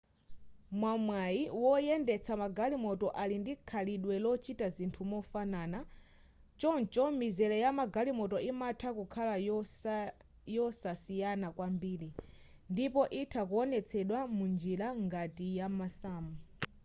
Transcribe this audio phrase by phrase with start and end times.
[0.79, 5.79] mwamwayi woyendetsa magalimoto ali ndi khalidwe lochita zinthu mofanana
[6.59, 9.35] choncho mizere ya magalimoto imatha kukhala
[10.55, 12.09] yosasiyana kwambiri
[12.71, 16.33] ndipo itha kuonetsedwa munjira ngati ya masamu